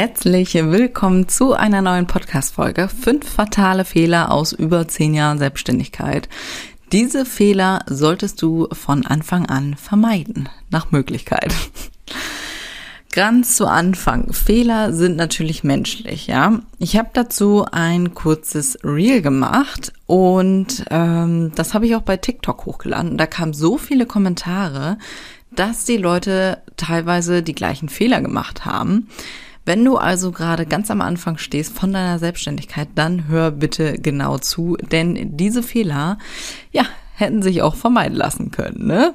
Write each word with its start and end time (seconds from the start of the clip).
Herzlich 0.00 0.54
willkommen 0.54 1.28
zu 1.28 1.54
einer 1.54 1.82
neuen 1.82 2.06
Podcast-Folge. 2.06 2.88
Fünf 2.88 3.28
fatale 3.28 3.84
Fehler 3.84 4.30
aus 4.30 4.52
über 4.52 4.86
zehn 4.86 5.12
Jahren 5.12 5.38
Selbstständigkeit. 5.38 6.28
Diese 6.92 7.24
Fehler 7.24 7.80
solltest 7.88 8.40
du 8.40 8.68
von 8.70 9.04
Anfang 9.04 9.46
an 9.46 9.74
vermeiden, 9.74 10.48
nach 10.70 10.92
Möglichkeit. 10.92 11.52
Ganz 13.10 13.56
zu 13.56 13.66
Anfang. 13.66 14.32
Fehler 14.32 14.92
sind 14.92 15.16
natürlich 15.16 15.64
menschlich, 15.64 16.28
ja. 16.28 16.60
Ich 16.78 16.96
habe 16.96 17.10
dazu 17.12 17.66
ein 17.68 18.14
kurzes 18.14 18.78
Reel 18.84 19.20
gemacht 19.20 19.92
und 20.06 20.84
ähm, 20.92 21.50
das 21.56 21.74
habe 21.74 21.86
ich 21.86 21.96
auch 21.96 22.02
bei 22.02 22.18
TikTok 22.18 22.66
hochgeladen. 22.66 23.18
Da 23.18 23.26
kamen 23.26 23.52
so 23.52 23.78
viele 23.78 24.06
Kommentare, 24.06 24.96
dass 25.50 25.86
die 25.86 25.96
Leute 25.96 26.62
teilweise 26.76 27.42
die 27.42 27.56
gleichen 27.56 27.88
Fehler 27.88 28.20
gemacht 28.20 28.64
haben. 28.64 29.08
Wenn 29.68 29.84
du 29.84 29.98
also 29.98 30.32
gerade 30.32 30.64
ganz 30.64 30.90
am 30.90 31.02
Anfang 31.02 31.36
stehst 31.36 31.78
von 31.78 31.92
deiner 31.92 32.18
Selbstständigkeit, 32.18 32.88
dann 32.94 33.28
hör 33.28 33.50
bitte 33.50 33.98
genau 33.98 34.38
zu, 34.38 34.78
denn 34.80 35.36
diese 35.36 35.62
Fehler, 35.62 36.16
ja, 36.72 36.84
hätten 37.12 37.42
sich 37.42 37.60
auch 37.60 37.74
vermeiden 37.74 38.16
lassen 38.16 38.50
können, 38.50 38.86
ne? 38.86 39.12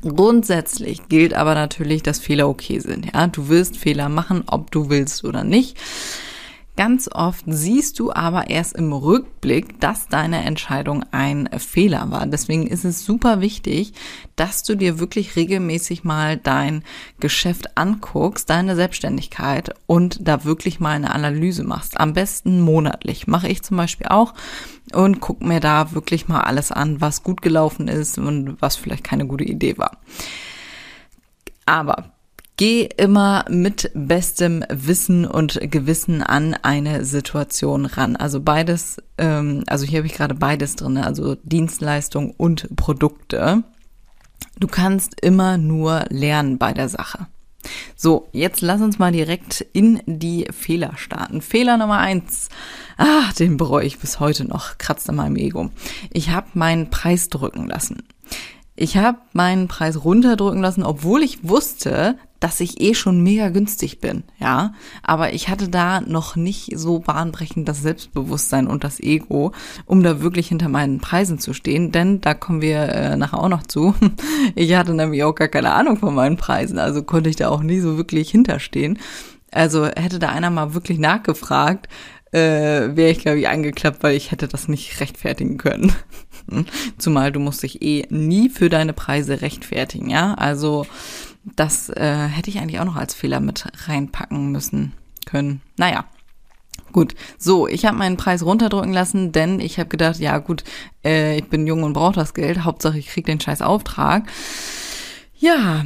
Grundsätzlich 0.00 1.10
gilt 1.10 1.34
aber 1.34 1.54
natürlich, 1.54 2.02
dass 2.02 2.20
Fehler 2.20 2.48
okay 2.48 2.78
sind. 2.78 3.12
Ja, 3.12 3.26
du 3.26 3.50
wirst 3.50 3.76
Fehler 3.76 4.08
machen, 4.08 4.44
ob 4.46 4.70
du 4.70 4.88
willst 4.88 5.26
oder 5.26 5.44
nicht. 5.44 5.76
Ganz 6.80 7.10
oft 7.12 7.44
siehst 7.46 7.98
du 7.98 8.10
aber 8.10 8.48
erst 8.48 8.74
im 8.74 8.94
Rückblick, 8.94 9.80
dass 9.80 10.08
deine 10.08 10.42
Entscheidung 10.44 11.04
ein 11.10 11.46
Fehler 11.58 12.10
war. 12.10 12.24
Deswegen 12.24 12.66
ist 12.66 12.86
es 12.86 13.04
super 13.04 13.42
wichtig, 13.42 13.92
dass 14.34 14.62
du 14.62 14.76
dir 14.76 14.98
wirklich 14.98 15.36
regelmäßig 15.36 16.04
mal 16.04 16.38
dein 16.38 16.82
Geschäft 17.18 17.76
anguckst, 17.76 18.48
deine 18.48 18.76
Selbstständigkeit 18.76 19.74
und 19.86 20.26
da 20.26 20.46
wirklich 20.46 20.80
mal 20.80 20.92
eine 20.92 21.14
Analyse 21.14 21.64
machst. 21.64 22.00
Am 22.00 22.14
besten 22.14 22.62
monatlich. 22.62 23.26
Mache 23.26 23.48
ich 23.48 23.60
zum 23.60 23.76
Beispiel 23.76 24.06
auch 24.06 24.32
und 24.94 25.20
guck 25.20 25.42
mir 25.42 25.60
da 25.60 25.92
wirklich 25.92 26.28
mal 26.28 26.40
alles 26.40 26.72
an, 26.72 27.02
was 27.02 27.22
gut 27.22 27.42
gelaufen 27.42 27.88
ist 27.88 28.16
und 28.16 28.56
was 28.62 28.76
vielleicht 28.76 29.04
keine 29.04 29.26
gute 29.26 29.44
Idee 29.44 29.76
war. 29.76 29.98
Aber 31.66 32.14
Geh 32.60 32.90
immer 32.98 33.46
mit 33.48 33.90
bestem 33.94 34.62
Wissen 34.68 35.24
und 35.24 35.58
Gewissen 35.62 36.22
an 36.22 36.52
eine 36.52 37.06
Situation 37.06 37.86
ran. 37.86 38.16
Also 38.16 38.42
beides, 38.42 38.98
ähm, 39.16 39.64
also 39.66 39.86
hier 39.86 40.00
habe 40.00 40.06
ich 40.06 40.12
gerade 40.12 40.34
beides 40.34 40.76
drin, 40.76 40.98
also 40.98 41.36
Dienstleistung 41.36 42.32
und 42.32 42.76
Produkte. 42.76 43.64
Du 44.58 44.66
kannst 44.66 45.22
immer 45.22 45.56
nur 45.56 46.04
lernen 46.10 46.58
bei 46.58 46.74
der 46.74 46.90
Sache. 46.90 47.28
So, 47.96 48.28
jetzt 48.32 48.60
lass 48.60 48.82
uns 48.82 48.98
mal 48.98 49.12
direkt 49.12 49.62
in 49.72 50.02
die 50.04 50.46
Fehler 50.52 50.98
starten. 50.98 51.40
Fehler 51.40 51.78
Nummer 51.78 51.96
eins. 51.96 52.50
Ah, 52.98 53.32
den 53.38 53.56
bereue 53.56 53.86
ich 53.86 54.00
bis 54.00 54.20
heute 54.20 54.44
noch. 54.44 54.76
Kratzt 54.76 55.08
an 55.08 55.16
meinem 55.16 55.36
Ego. 55.36 55.70
Ich 56.12 56.28
habe 56.28 56.48
meinen 56.52 56.90
Preis 56.90 57.30
drücken 57.30 57.68
lassen. 57.68 58.02
Ich 58.82 58.96
habe 58.96 59.18
meinen 59.34 59.68
Preis 59.68 60.06
runterdrücken 60.06 60.62
lassen, 60.62 60.84
obwohl 60.84 61.22
ich 61.22 61.46
wusste, 61.46 62.16
dass 62.40 62.60
ich 62.60 62.80
eh 62.80 62.94
schon 62.94 63.22
mega 63.22 63.50
günstig 63.50 64.00
bin, 64.00 64.24
ja. 64.38 64.72
Aber 65.02 65.34
ich 65.34 65.50
hatte 65.50 65.68
da 65.68 66.00
noch 66.00 66.34
nicht 66.34 66.78
so 66.78 67.00
bahnbrechend 67.00 67.68
das 67.68 67.82
Selbstbewusstsein 67.82 68.66
und 68.66 68.82
das 68.82 68.98
Ego, 68.98 69.52
um 69.84 70.02
da 70.02 70.22
wirklich 70.22 70.48
hinter 70.48 70.70
meinen 70.70 70.98
Preisen 70.98 71.38
zu 71.38 71.52
stehen, 71.52 71.92
denn 71.92 72.22
da 72.22 72.32
kommen 72.32 72.62
wir 72.62 72.88
äh, 72.88 73.16
nachher 73.18 73.40
auch 73.40 73.50
noch 73.50 73.64
zu. 73.64 73.94
Ich 74.54 74.74
hatte 74.74 74.94
nämlich 74.94 75.24
auch 75.24 75.34
gar 75.34 75.48
keine 75.48 75.74
Ahnung 75.74 75.98
von 75.98 76.14
meinen 76.14 76.38
Preisen, 76.38 76.78
also 76.78 77.02
konnte 77.02 77.28
ich 77.28 77.36
da 77.36 77.50
auch 77.50 77.60
nie 77.60 77.80
so 77.80 77.98
wirklich 77.98 78.30
hinterstehen. 78.30 78.98
Also 79.52 79.84
hätte 79.84 80.18
da 80.18 80.30
einer 80.30 80.48
mal 80.48 80.72
wirklich 80.72 80.98
nachgefragt, 80.98 81.88
äh, 82.32 82.96
wäre 82.96 83.10
ich, 83.10 83.18
glaube 83.18 83.40
ich, 83.40 83.48
angeklappt, 83.48 84.02
weil 84.02 84.16
ich 84.16 84.30
hätte 84.30 84.48
das 84.48 84.68
nicht 84.68 85.00
rechtfertigen 85.00 85.58
können. 85.58 85.92
Zumal 86.98 87.32
du 87.32 87.40
musst 87.40 87.62
dich 87.62 87.82
eh 87.82 88.06
nie 88.10 88.48
für 88.48 88.68
deine 88.68 88.92
Preise 88.92 89.42
rechtfertigen, 89.42 90.10
ja. 90.10 90.34
Also 90.34 90.86
das 91.44 91.88
äh, 91.90 92.28
hätte 92.28 92.50
ich 92.50 92.58
eigentlich 92.58 92.80
auch 92.80 92.84
noch 92.84 92.96
als 92.96 93.14
Fehler 93.14 93.40
mit 93.40 93.64
reinpacken 93.86 94.52
müssen 94.52 94.92
können. 95.26 95.62
Naja. 95.76 96.04
Gut, 96.92 97.14
so, 97.38 97.68
ich 97.68 97.84
habe 97.84 97.96
meinen 97.98 98.16
Preis 98.16 98.42
runterdrücken 98.42 98.92
lassen, 98.92 99.30
denn 99.30 99.60
ich 99.60 99.78
habe 99.78 99.88
gedacht, 99.88 100.18
ja 100.18 100.38
gut, 100.38 100.64
äh, 101.04 101.38
ich 101.38 101.44
bin 101.44 101.66
jung 101.66 101.84
und 101.84 101.92
brauche 101.92 102.14
das 102.14 102.34
Geld, 102.34 102.64
Hauptsache 102.64 102.98
ich 102.98 103.06
krieg 103.06 103.26
den 103.26 103.40
scheiß 103.40 103.62
Auftrag. 103.62 104.24
Ja, 105.38 105.84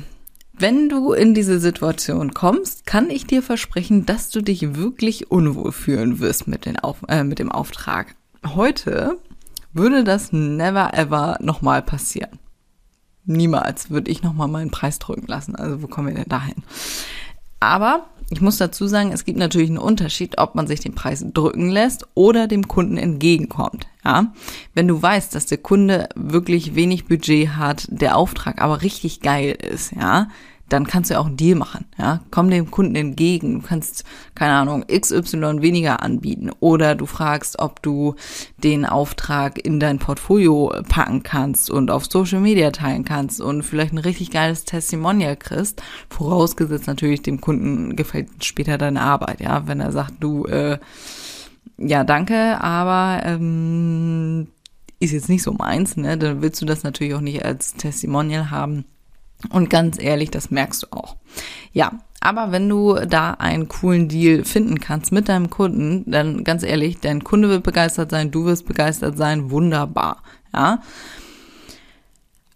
wenn 0.57 0.89
du 0.89 1.13
in 1.13 1.35
diese 1.35 1.59
Situation 1.59 2.33
kommst, 2.33 2.87
kann 2.87 3.11
ich 3.11 3.27
dir 3.27 3.43
versprechen, 3.43 4.07
dass 4.07 4.31
du 4.31 4.41
dich 4.41 4.77
wirklich 4.77 5.31
unwohl 5.31 5.73
fühlen 5.73 6.21
wirst 6.21 6.47
mit, 6.47 6.65
den 6.65 6.79
Auf 6.79 6.99
äh, 7.09 7.25
mit 7.25 7.39
dem 7.39 7.51
Auftrag. 7.51 8.15
Heute 8.47 9.19
würde 9.73 10.05
das 10.05 10.33
never 10.33 10.95
ever 10.95 11.39
nochmal 11.41 11.83
passieren. 11.83 12.39
Niemals 13.25 13.91
würde 13.91 14.11
ich 14.11 14.23
nochmal 14.23 14.49
meinen 14.49 14.71
Preis 14.71 14.99
drücken 14.99 15.27
lassen. 15.27 15.57
Also 15.57 15.83
wo 15.83 15.87
kommen 15.89 16.09
wir 16.09 16.15
denn 16.15 16.29
dahin? 16.29 16.63
Aber 17.59 18.07
ich 18.31 18.41
muss 18.41 18.57
dazu 18.57 18.87
sagen, 18.87 19.13
es 19.13 19.25
gibt 19.25 19.39
natürlich 19.39 19.69
einen 19.69 19.79
Unterschied, 19.79 20.39
ob 20.39 20.55
man 20.55 20.67
sich 20.67 20.81
den 20.81 20.95
Preis 20.95 21.25
drücken 21.33 21.69
lässt 21.69 22.07
oder 22.15 22.47
dem 22.47 22.69
Kunden 22.69 22.97
entgegenkommt. 22.97 23.87
Ja, 24.05 24.33
wenn 24.75 24.89
du 24.89 25.01
weißt, 25.01 25.35
dass 25.35 25.47
der 25.47 25.59
Kunde 25.59 26.09
wirklich 26.15 26.75
wenig 26.75 27.07
Budget 27.07 27.57
hat, 27.57 27.87
der 27.91 28.17
Auftrag 28.17 28.61
aber 28.61 28.83
richtig 28.83 29.21
geil 29.21 29.57
ist, 29.61 29.93
ja, 29.93 30.29
dann 30.69 30.87
kannst 30.87 31.11
du 31.11 31.19
auch 31.19 31.27
einen 31.27 31.37
Deal 31.37 31.57
machen, 31.57 31.85
ja. 31.99 32.21
Komm 32.31 32.49
dem 32.49 32.71
Kunden 32.71 32.97
entgegen. 32.97 33.61
Du 33.61 33.67
kannst, 33.67 34.05
keine 34.35 34.55
Ahnung, 34.55 34.85
XY 34.91 35.61
weniger 35.61 36.03
anbieten. 36.03 36.51
Oder 36.61 36.95
du 36.95 37.05
fragst, 37.07 37.59
ob 37.59 37.83
du 37.83 38.15
den 38.57 38.87
Auftrag 38.87 39.59
in 39.59 39.79
dein 39.79 39.99
Portfolio 39.99 40.73
packen 40.89 41.23
kannst 41.23 41.71
und 41.71 41.91
auf 41.91 42.07
Social 42.11 42.41
Media 42.41 42.71
teilen 42.71 43.05
kannst 43.05 43.43
und 43.43 43.63
vielleicht 43.63 43.93
ein 43.93 43.99
richtig 43.99 44.31
geiles 44.31 44.65
Testimonial 44.65 45.37
kriegst. 45.37 45.83
Vorausgesetzt 46.09 46.87
natürlich, 46.87 47.21
dem 47.21 47.41
Kunden 47.41 47.95
gefällt 47.95 48.45
später 48.45 48.79
deine 48.79 49.03
Arbeit, 49.03 49.41
ja. 49.41 49.67
Wenn 49.67 49.81
er 49.81 49.93
sagt, 49.93 50.15
du, 50.21 50.47
äh, 50.47 50.79
ja, 51.77 52.05
danke, 52.05 52.59
aber 52.61 53.23
ähm, 53.27 54.49
ist 54.99 55.13
jetzt 55.13 55.29
nicht 55.29 55.43
so 55.43 55.53
meins, 55.53 55.99
ne? 55.99 56.17
Dann 56.17 56.41
willst 56.41 56.63
du 56.63 56.67
das 56.67 56.85
natürlich 56.85 57.15
auch 57.15 57.21
nicht 57.21 57.45
als 57.45 57.75
Testimonial 57.75 58.51
haben 58.51 58.87
und 59.51 59.71
ganz 59.71 59.99
ehrlich, 60.01 60.31
das 60.31 60.51
merkst 60.51 60.85
du 60.85 60.87
auch. 60.91 61.17
Ja, 61.73 61.93
aber 62.21 62.53
wenn 62.53 62.69
du 62.69 62.95
da 62.95 63.33
einen 63.33 63.69
coolen 63.69 64.09
Deal 64.09 64.45
finden 64.45 64.81
kannst 64.81 65.13
mit 65.13 65.29
deinem 65.29 65.51
Kunden, 65.51 66.11
dann 66.11 66.43
ganz 66.45 66.63
ehrlich, 66.63 67.01
dein 67.01 67.23
Kunde 67.23 67.49
wird 67.49 67.63
begeistert 67.63 68.11
sein, 68.11 68.31
du 68.31 68.45
wirst 68.47 68.67
begeistert 68.67 69.17
sein, 69.17 69.51
wunderbar, 69.51 70.23
ja. 70.53 70.81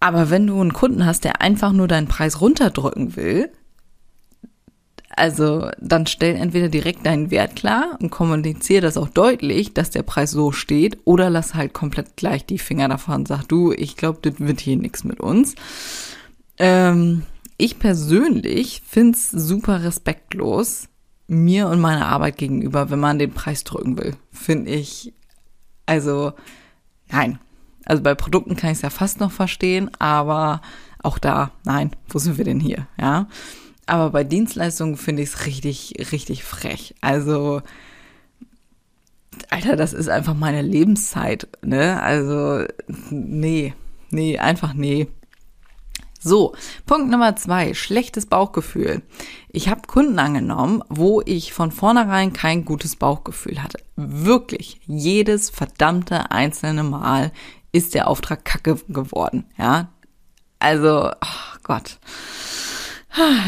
Aber 0.00 0.30
wenn 0.30 0.46
du 0.46 0.60
einen 0.60 0.72
Kunden 0.72 1.04
hast, 1.04 1.24
der 1.24 1.40
einfach 1.40 1.72
nur 1.72 1.88
deinen 1.88 2.06
Preis 2.06 2.40
runterdrücken 2.40 3.16
will, 3.16 3.50
also 5.18 5.68
dann 5.80 6.06
stell 6.06 6.36
entweder 6.36 6.68
direkt 6.68 7.04
deinen 7.04 7.30
Wert 7.30 7.56
klar 7.56 7.98
und 8.00 8.10
kommuniziere 8.10 8.82
das 8.82 8.96
auch 8.96 9.08
deutlich, 9.08 9.74
dass 9.74 9.90
der 9.90 10.04
Preis 10.04 10.30
so 10.30 10.52
steht, 10.52 10.98
oder 11.04 11.28
lass 11.28 11.54
halt 11.54 11.74
komplett 11.74 12.16
gleich 12.16 12.46
die 12.46 12.58
Finger 12.58 12.88
davon 12.88 13.16
und 13.16 13.28
sag 13.28 13.44
du, 13.48 13.72
ich 13.72 13.96
glaube, 13.96 14.20
das 14.22 14.38
wird 14.38 14.60
hier 14.60 14.76
nichts 14.76 15.02
mit 15.02 15.20
uns. 15.20 15.56
Ähm, 16.58 17.22
ich 17.56 17.78
persönlich 17.78 18.82
find's 18.86 19.30
super 19.30 19.82
respektlos 19.82 20.88
mir 21.26 21.68
und 21.68 21.80
meiner 21.80 22.06
Arbeit 22.06 22.38
gegenüber, 22.38 22.90
wenn 22.90 23.00
man 23.00 23.18
den 23.18 23.32
Preis 23.32 23.64
drücken 23.64 23.98
will. 23.98 24.16
Finde 24.32 24.70
ich, 24.70 25.12
also 25.86 26.32
nein. 27.10 27.38
Also 27.84 28.02
bei 28.02 28.14
Produkten 28.14 28.56
kann 28.56 28.70
ich 28.70 28.78
es 28.78 28.82
ja 28.82 28.90
fast 28.90 29.20
noch 29.20 29.32
verstehen, 29.32 29.90
aber 29.98 30.60
auch 31.02 31.18
da, 31.18 31.52
nein, 31.64 31.90
wo 32.08 32.18
sind 32.18 32.38
wir 32.38 32.44
denn 32.44 32.60
hier, 32.60 32.86
ja? 33.00 33.28
Aber 33.86 34.10
bei 34.10 34.24
Dienstleistungen 34.24 34.96
finde 34.98 35.22
ich 35.22 35.30
es 35.30 35.46
richtig, 35.46 35.94
richtig 36.12 36.44
frech. 36.44 36.94
Also, 37.00 37.62
Alter, 39.48 39.76
das 39.76 39.94
ist 39.94 40.10
einfach 40.10 40.34
meine 40.34 40.60
Lebenszeit, 40.60 41.48
ne? 41.62 42.02
Also, 42.02 42.64
nee, 43.10 43.72
nee, 44.10 44.38
einfach 44.38 44.74
nee. 44.74 45.08
So, 46.20 46.54
Punkt 46.84 47.10
Nummer 47.10 47.36
zwei, 47.36 47.74
schlechtes 47.74 48.26
Bauchgefühl. 48.26 49.02
Ich 49.50 49.68
habe 49.68 49.82
Kunden 49.86 50.18
angenommen, 50.18 50.82
wo 50.88 51.22
ich 51.24 51.52
von 51.52 51.70
vornherein 51.70 52.32
kein 52.32 52.64
gutes 52.64 52.96
Bauchgefühl 52.96 53.62
hatte. 53.62 53.78
wirklich 53.96 54.80
jedes 54.86 55.50
verdammte 55.50 56.30
einzelne 56.30 56.82
Mal 56.82 57.32
ist 57.72 57.94
der 57.94 58.08
Auftrag 58.08 58.44
kacke 58.44 58.76
geworden, 58.88 59.44
ja. 59.56 59.88
Also, 60.58 61.10
oh 61.10 61.58
Gott. 61.62 61.98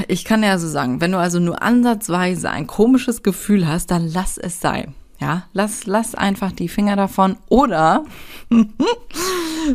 Ich 0.09 0.25
kann 0.25 0.43
ja 0.43 0.59
so 0.59 0.69
sagen, 0.69 1.01
wenn 1.01 1.13
du 1.13 1.19
also 1.19 1.39
nur 1.39 1.63
ansatzweise 1.63 2.51
ein 2.51 2.67
komisches 2.67 3.23
Gefühl 3.23 3.69
hast, 3.69 3.91
dann 3.91 4.09
lass 4.09 4.39
es 4.39 4.61
sein. 4.61 4.95
Ja, 5.21 5.45
lass, 5.53 5.85
lass 5.85 6.15
einfach 6.15 6.51
die 6.51 6.69
Finger 6.69 6.97
davon 6.97 7.37
oder 7.51 8.05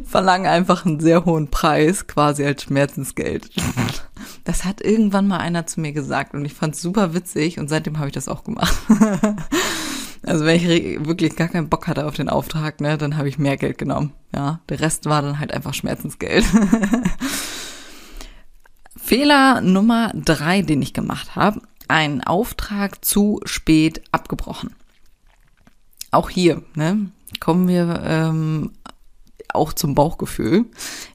verlang 0.06 0.48
einfach 0.48 0.86
einen 0.86 1.00
sehr 1.00 1.24
hohen 1.24 1.52
Preis 1.52 2.08
quasi 2.08 2.44
als 2.44 2.64
Schmerzensgeld. 2.64 3.52
Das 4.44 4.66
hat 4.66 4.82
irgendwann 4.82 5.28
mal 5.28 5.38
einer 5.38 5.68
zu 5.68 5.82
mir 5.82 5.92
gesagt 5.92 6.34
und 6.34 6.46
ich 6.46 6.54
fand 6.54 6.74
es 6.74 6.82
super 6.82 7.14
witzig 7.14 7.60
und 7.60 7.70
seitdem 7.70 8.00
habe 8.00 8.08
ich 8.08 8.14
das 8.14 8.28
auch 8.28 8.44
gemacht. 8.44 8.76
Also 10.28 10.44
wenn 10.44 10.56
ich 10.56 11.06
wirklich 11.06 11.36
gar 11.36 11.50
keinen 11.50 11.70
Bock 11.70 11.88
hatte 11.88 12.08
auf 12.08 12.16
den 12.16 12.30
Auftrag, 12.30 12.82
ne, 12.82 12.98
dann 12.98 13.16
habe 13.16 13.30
ich 13.30 13.38
mehr 13.38 13.58
Geld 13.58 13.78
genommen. 13.78 14.12
Ja, 14.34 14.60
der 14.70 14.80
Rest 14.80 15.06
war 15.06 15.22
dann 15.22 15.40
halt 15.40 15.54
einfach 15.54 15.76
Schmerzensgeld. 15.76 16.44
Fehler 18.98 19.62
Nummer 19.62 20.12
drei, 20.16 20.64
den 20.64 20.82
ich 20.82 20.94
gemacht 20.94 21.36
habe, 21.36 21.62
einen 21.88 22.24
Auftrag 22.24 23.06
zu 23.06 23.40
spät 23.46 24.02
abgebrochen. 24.12 24.72
Auch 26.16 26.30
hier, 26.30 26.64
ne, 26.76 27.12
kommen 27.40 27.68
wir 27.68 28.02
ähm, 28.06 28.72
auch 29.54 29.74
zum 29.74 29.96
Bauchgefühl. 29.96 30.66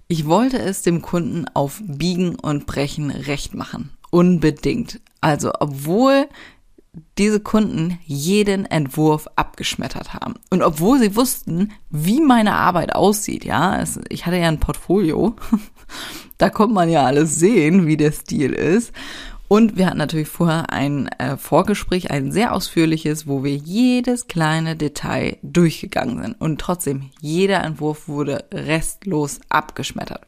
Ich 0.08 0.26
wollte 0.26 0.58
es 0.58 0.82
dem 0.82 1.00
Kunden 1.00 1.46
auf 1.54 1.80
Biegen 1.82 2.34
und 2.34 2.66
Brechen 2.66 3.10
recht 3.10 3.54
machen. 3.54 3.90
Unbedingt. 4.10 5.00
Also, 5.20 5.52
obwohl 5.58 6.28
diese 7.18 7.40
Kunden 7.40 7.98
jeden 8.04 8.66
Entwurf 8.66 9.28
abgeschmettert 9.36 10.12
haben. 10.12 10.34
Und 10.50 10.62
obwohl 10.62 10.98
sie 10.98 11.16
wussten, 11.16 11.72
wie 11.88 12.20
meine 12.20 12.54
Arbeit 12.54 12.94
aussieht, 12.94 13.44
ja, 13.44 13.80
es, 13.80 14.00
ich 14.08 14.26
hatte 14.26 14.36
ja 14.36 14.48
ein 14.48 14.60
Portfolio, 14.60 15.34
da 16.38 16.50
konnte 16.50 16.74
man 16.74 16.90
ja 16.90 17.04
alles 17.04 17.36
sehen, 17.36 17.86
wie 17.86 17.96
der 17.96 18.12
Stil 18.12 18.52
ist. 18.52 18.92
Und 19.52 19.76
wir 19.76 19.86
hatten 19.86 19.98
natürlich 19.98 20.28
vorher 20.28 20.70
ein 20.70 21.08
äh, 21.18 21.36
Vorgespräch, 21.36 22.12
ein 22.12 22.30
sehr 22.30 22.54
ausführliches, 22.54 23.26
wo 23.26 23.42
wir 23.42 23.56
jedes 23.56 24.28
kleine 24.28 24.76
Detail 24.76 25.38
durchgegangen 25.42 26.22
sind. 26.22 26.40
Und 26.40 26.60
trotzdem, 26.60 27.10
jeder 27.20 27.64
Entwurf 27.64 28.06
wurde 28.06 28.44
restlos 28.54 29.40
abgeschmettert. 29.48 30.24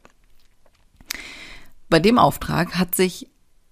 Bei 1.89 1.99
dem 1.99 2.19
Auftrag 2.19 2.75
hat 2.77 2.95
sich 2.95 3.29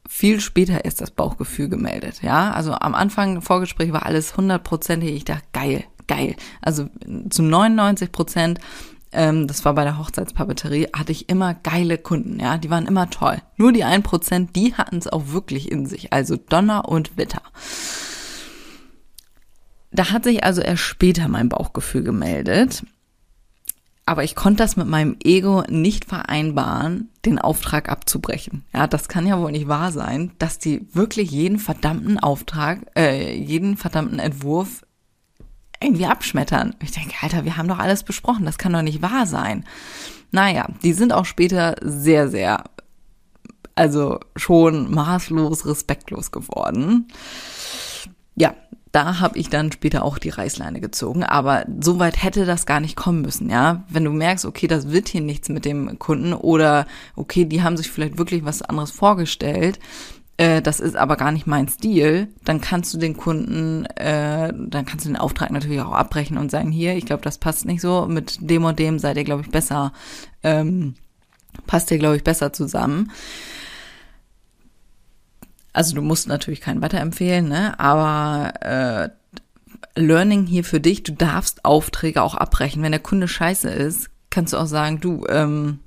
viel 0.08 0.40
später 0.40 0.86
erst 0.86 1.02
das 1.02 1.12
Bauchgefühl 1.12 1.68
gemeldet. 1.68 2.22
Ja, 2.22 2.52
also 2.52 2.72
am 2.72 2.96
Anfang 2.96 3.42
Vorgespräch 3.42 3.92
war 3.92 4.06
alles 4.06 4.38
hundertprozentig. 4.38 5.12
Ich 5.12 5.26
dachte, 5.26 5.44
geil, 5.52 5.84
geil. 6.08 6.38
Also 6.62 6.88
zu 7.30 7.44
99 7.44 8.14
Prozent, 8.14 8.62
ähm, 9.12 9.48
das 9.48 9.66
war 9.66 9.74
bei 9.74 9.84
der 9.84 9.98
Hochzeitspapeterie, 9.98 10.90
hatte 10.94 11.12
ich 11.12 11.30
immer 11.30 11.54
geile 11.54 11.98
Kunden. 11.98 12.40
Ja, 12.40 12.58
die 12.58 12.70
waren 12.70 12.88
immer 12.88 13.10
toll. 13.10 13.38
Nur 13.58 13.72
die 13.74 13.84
1 13.84 14.04
Prozent, 14.04 14.56
die 14.56 14.74
hatten 14.74 14.98
es 14.98 15.08
auch 15.08 15.28
wirklich 15.28 15.72
in 15.72 15.86
sich. 15.86 16.14
Also 16.14 16.38
Donner 16.38 16.88
und 16.88 17.18
Witter. 17.18 17.42
Da 19.92 20.12
hat 20.12 20.24
sich 20.24 20.44
also 20.44 20.62
erst 20.62 20.84
später 20.84 21.28
mein 21.28 21.50
Bauchgefühl 21.50 22.04
gemeldet. 22.04 22.84
Aber 24.06 24.24
ich 24.24 24.36
konnte 24.36 24.64
das 24.64 24.78
mit 24.78 24.88
meinem 24.88 25.16
Ego 25.24 25.64
nicht 25.70 26.06
vereinbaren, 26.06 27.10
den 27.26 27.38
Auftrag 27.38 27.88
abzubrechen. 27.90 28.66
Ja, 28.74 28.88
das 28.88 29.08
kann 29.08 29.28
ja 29.28 29.40
wohl 29.40 29.52
nicht 29.52 29.68
wahr 29.68 29.92
sein, 29.92 30.32
dass 30.40 30.58
die 30.58 30.88
wirklich 30.94 31.32
jeden 31.32 31.60
verdammten 31.60 32.18
Auftrag, 32.18 32.80
äh, 32.98 33.36
jeden 33.36 33.78
verdammten 33.78 34.20
Entwurf 34.20 34.84
irgendwie 35.82 36.06
abschmettern. 36.06 36.76
Ich 36.82 36.92
denke, 36.92 37.16
Alter, 37.22 37.46
wir 37.46 37.58
haben 37.58 37.68
doch 37.68 37.80
alles 37.80 38.04
besprochen, 38.04 38.46
das 38.46 38.58
kann 38.58 38.74
doch 38.74 38.82
nicht 38.82 39.02
wahr 39.02 39.26
sein. 39.26 39.66
Naja, 40.32 40.68
die 40.84 40.94
sind 40.94 41.12
auch 41.12 41.26
später 41.26 41.76
sehr, 41.82 42.30
sehr, 42.30 42.64
also 43.76 44.20
schon 44.36 44.94
maßlos 44.94 45.66
respektlos 45.66 46.32
geworden. 46.32 47.08
Ja, 48.36 48.54
da 48.92 49.20
habe 49.20 49.38
ich 49.38 49.50
dann 49.50 49.72
später 49.72 50.04
auch 50.04 50.18
die 50.18 50.30
Reißleine 50.30 50.82
gezogen. 50.82 51.24
Aber 51.24 51.66
so 51.80 52.00
weit 52.00 52.22
hätte 52.22 52.46
das 52.46 52.66
gar 52.66 52.80
nicht 52.80 52.96
kommen 52.96 53.22
müssen, 53.22 53.50
ja. 53.50 53.84
Wenn 53.90 54.04
du 54.04 54.12
merkst, 54.12 54.46
okay, 54.46 54.68
das 54.68 54.90
wird 54.90 55.10
hier 55.10 55.22
nichts 55.22 55.50
mit 55.50 55.66
dem 55.66 55.98
Kunden 55.98 56.34
oder 56.34 56.86
okay, 57.16 57.46
die 57.46 57.64
haben 57.64 57.78
sich 57.78 57.90
vielleicht 57.90 58.18
wirklich 58.18 58.44
was 58.44 58.62
anderes 58.62 58.92
vorgestellt, 58.92 59.80
äh, 60.42 60.60
das 60.64 60.80
ist 60.80 60.96
aber 60.96 61.18
gar 61.18 61.32
nicht 61.32 61.46
mein 61.46 61.68
Stil, 61.68 62.28
dann 62.44 62.62
kannst 62.62 62.92
du 62.96 62.98
den 62.98 63.16
Kunden, 63.16 63.86
äh, 63.86 64.52
dann 64.58 64.86
kannst 64.88 65.06
du 65.06 65.10
den 65.10 65.18
Auftrag 65.18 65.52
natürlich 65.52 65.82
auch 65.82 65.92
abbrechen 65.92 66.40
und 66.40 66.50
sagen, 66.50 66.72
hier, 66.72 66.96
ich 66.96 67.06
glaube, 67.06 67.22
das 67.22 67.38
passt 67.38 67.66
nicht 67.66 67.80
so, 67.80 68.08
mit 68.08 68.38
dem 68.42 68.66
und 68.66 68.80
dem 68.80 68.98
seid 68.98 69.18
ihr, 69.18 69.24
glaube 69.24 69.44
ich, 69.44 69.52
besser, 69.52 69.94
ähm, 70.42 70.96
passt 71.68 71.92
ihr, 71.92 72.00
glaube 72.00 72.16
ich, 72.16 72.24
besser 72.24 72.52
zusammen. 72.54 73.12
Also 75.74 75.94
du 75.94 76.02
musst 76.02 76.28
natürlich 76.28 76.60
keinen 76.60 76.82
weiterempfehlen, 76.82 77.48
ne? 77.48 77.80
aber 77.80 78.54
äh, 78.62 79.10
Learning 79.96 80.48
hier 80.48 80.64
für 80.64 80.80
dich, 80.80 81.04
du 81.04 81.12
darfst 81.12 81.66
Aufträge 81.66 82.24
auch 82.24 82.34
abbrechen. 82.34 82.82
Wenn 82.82 82.92
der 82.92 83.00
Kunde 83.00 83.28
scheiße 83.28 83.70
ist, 83.70 84.10
kannst 84.32 84.54
du 84.54 84.58
auch 84.58 84.66
sagen, 84.66 85.00
du, 85.02 85.24
ähm, 85.30 85.82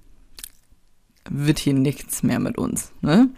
wird 1.29 1.59
hier 1.59 1.75
nichts 1.75 2.23
mehr 2.23 2.39
mit 2.39 2.57
uns. 2.57 2.93
Ne? 3.01 3.31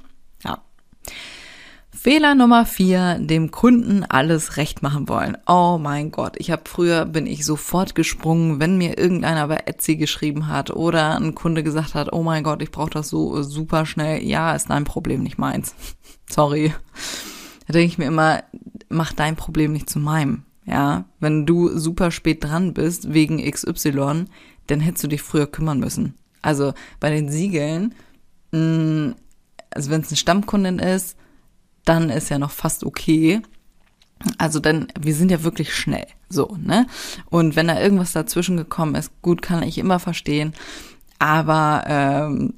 Fehler 2.07 2.35
Nummer 2.35 2.67
vier, 2.67 3.19
dem 3.19 3.51
Kunden 3.51 4.05
alles 4.05 4.59
recht 4.59 4.83
machen 4.83 5.09
wollen. 5.09 5.37
Oh 5.47 5.79
mein 5.81 6.13
Gott, 6.13 6.37
ich 6.39 6.51
habe 6.51 6.63
früher 6.67 7.05
bin 7.05 7.27
ich 7.27 7.45
sofort 7.45 7.95
gesprungen, 7.95 8.61
wenn 8.61 8.79
mir 8.79 8.99
irgendeiner 8.99 9.49
bei 9.49 9.63
Etsy 9.65 9.97
geschrieben 9.97 10.47
hat 10.47 10.71
oder 10.71 11.17
ein 11.17 11.35
Kunde 11.35 11.65
gesagt 11.65 11.95
hat, 11.95 12.13
oh 12.13 12.23
mein 12.23 12.45
Gott, 12.45 12.63
ich 12.63 12.71
brauche 12.71 12.91
das 12.91 13.09
so 13.09 13.43
super 13.43 13.87
schnell. 13.87 14.23
Ja, 14.23 14.55
ist 14.55 14.71
dein 14.71 14.85
Problem, 14.85 15.23
nicht 15.23 15.39
meins. 15.39 15.75
Sorry. 16.31 16.73
Da 17.67 17.73
denke 17.73 17.89
ich 17.89 17.99
mir 17.99 18.07
immer, 18.07 18.45
mach 18.89 19.13
dein 19.13 19.35
Problem 19.35 19.73
nicht 19.73 19.91
zu 19.91 19.99
meinem. 19.99 20.43
Ja, 20.67 21.07
wenn 21.19 21.47
du 21.47 21.77
super 21.77 22.11
spät 22.11 22.45
dran 22.45 22.75
bist 22.75 23.13
wegen 23.15 23.39
XY, 23.39 24.27
dann 24.67 24.81
hättest 24.81 25.05
du 25.05 25.09
dich 25.09 25.23
früher 25.23 25.47
kümmern 25.47 25.81
müssen. 25.81 26.15
Also 26.43 26.75
bei 27.01 27.11
den 27.11 27.31
Siegeln, 27.31 27.95
mh, 28.53 28.61
mm, 28.61 29.15
also 29.77 29.91
wenn 29.91 30.01
es 30.01 30.09
eine 30.09 30.17
Stammkundin 30.17 30.79
ist, 30.79 31.17
dann 31.85 32.11
ist 32.11 32.31
ja 32.31 32.39
noch 32.39 32.51
fast 32.51 32.85
okay. 32.85 33.43
Also 34.39 34.61
dann, 34.61 34.89
wir 34.99 35.15
sind 35.15 35.31
ja 35.31 35.43
wirklich 35.43 35.75
schnell, 35.75 36.07
so, 36.29 36.57
ne? 36.59 36.87
Und 37.27 37.55
wenn 37.55 37.69
da 37.69 37.79
irgendwas 37.81 38.13
dazwischen 38.13 38.57
gekommen 38.57 38.95
ist, 38.95 39.11
gut, 39.23 39.43
kann 39.43 39.63
ich 39.63 39.79
immer 39.79 39.99
verstehen. 39.99 40.55
Aber, 41.19 41.85
ähm, 41.87 42.55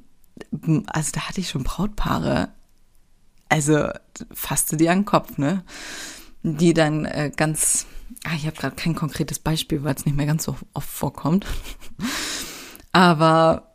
also 0.87 1.11
da 1.13 1.29
hatte 1.29 1.41
ich 1.41 1.51
schon 1.51 1.65
Brautpaare, 1.65 2.49
also 3.49 3.89
fasste 4.33 4.77
die 4.77 4.89
an 4.89 5.01
den 5.01 5.05
Kopf, 5.05 5.37
ne? 5.37 5.65
Die 6.45 6.73
dann 6.73 7.05
äh, 7.05 7.33
ganz, 7.37 7.87
ah, 8.25 8.35
ich 8.37 8.47
habe 8.47 8.57
gerade 8.57 8.77
kein 8.77 8.95
konkretes 8.95 9.41
Beispiel, 9.41 9.83
weil 9.83 9.97
es 9.97 10.07
nicht 10.07 10.17
mehr 10.17 10.27
ganz 10.27 10.45
so 10.45 10.57
oft 10.75 10.89
vorkommt. 10.89 11.45
Aber 12.93 13.68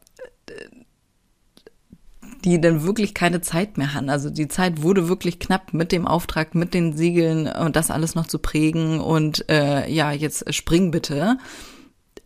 die 2.46 2.60
dann 2.60 2.84
wirklich 2.84 3.14
keine 3.14 3.42
Zeit 3.42 3.78
mehr 3.78 3.94
hatten. 3.94 4.10
Also 4.10 4.30
die 4.30 4.48
Zeit 4.48 4.82
wurde 4.82 5.08
wirklich 5.08 5.40
knapp 5.40 5.74
mit 5.74 5.92
dem 5.92 6.08
Auftrag, 6.08 6.56
mit 6.56 6.74
den 6.74 6.96
Siegeln 6.96 7.48
und 7.48 7.76
das 7.76 7.92
alles 7.92 8.16
noch 8.16 8.28
zu 8.28 8.40
prägen 8.40 9.00
und 9.00 9.50
äh, 9.50 9.90
ja, 9.90 10.12
jetzt 10.12 10.54
spring 10.54 10.92
bitte. 10.92 11.38